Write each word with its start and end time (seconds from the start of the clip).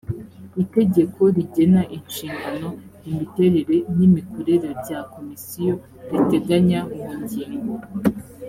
itegeko 0.63 1.19
rigena 1.35 1.81
inshingano 1.97 2.67
imiterere 3.09 3.75
n 3.95 3.97
imikorere 4.07 4.69
bya 4.81 4.99
komisiyo 5.13 5.73
riteganya 6.11 6.79
mu 7.05 7.11
ngingo 7.21 7.75